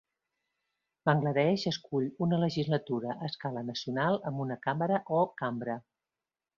Bangladesh 1.09 1.65
escull 1.73 2.09
una 2.27 2.41
legislatura 2.45 3.13
a 3.17 3.29
escala 3.31 3.65
nacional 3.71 4.21
amb 4.33 4.45
una 4.49 4.61
càmera 4.69 5.03
o 5.21 5.25
cambra. 5.45 5.83